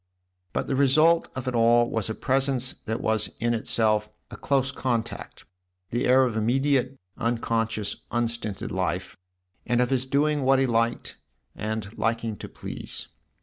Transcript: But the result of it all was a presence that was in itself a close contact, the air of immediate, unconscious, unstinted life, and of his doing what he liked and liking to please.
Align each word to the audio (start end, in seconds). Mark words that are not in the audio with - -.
But 0.51 0.65
the 0.65 0.75
result 0.75 1.27
of 1.35 1.47
it 1.47 1.53
all 1.53 1.87
was 1.87 2.09
a 2.09 2.15
presence 2.15 2.73
that 2.85 3.01
was 3.01 3.27
in 3.39 3.53
itself 3.53 4.09
a 4.31 4.35
close 4.35 4.71
contact, 4.71 5.45
the 5.91 6.05
air 6.07 6.23
of 6.23 6.35
immediate, 6.35 6.97
unconscious, 7.19 7.97
unstinted 8.09 8.71
life, 8.71 9.15
and 9.63 9.79
of 9.79 9.91
his 9.91 10.07
doing 10.07 10.41
what 10.41 10.57
he 10.57 10.65
liked 10.65 11.17
and 11.55 11.95
liking 11.99 12.35
to 12.37 12.49
please. 12.49 13.09